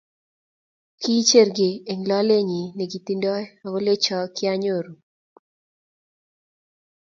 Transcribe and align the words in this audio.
Kicher 1.01 1.47
kiy 1.55 1.75
eng 1.91 2.03
lolenyi 2.09 2.61
nekitindoi 2.77 3.45
akolecho 3.65 4.17
kianyoru 4.35 4.93